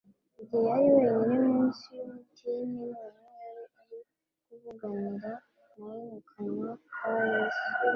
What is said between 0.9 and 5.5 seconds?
wenyine munsi y'umutini, noneho yari ari kuvuganira